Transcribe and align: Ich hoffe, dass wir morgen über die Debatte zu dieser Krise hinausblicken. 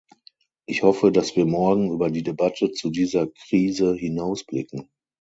Ich 0.65 0.81
hoffe, 0.81 1.11
dass 1.11 1.35
wir 1.35 1.45
morgen 1.45 1.91
über 1.91 2.09
die 2.09 2.23
Debatte 2.23 2.71
zu 2.71 2.89
dieser 2.89 3.27
Krise 3.27 3.93
hinausblicken. 3.93 4.89